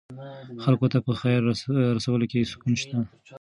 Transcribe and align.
خلکو 0.63 0.85
ته 0.93 0.97
په 1.05 1.11
خیر 1.21 1.39
رسولو 1.97 2.25
کې 2.31 2.49
سکون 2.51 2.73
شته. 2.81 2.97